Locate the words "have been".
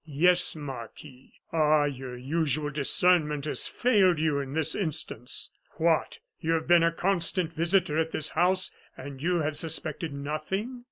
6.53-6.81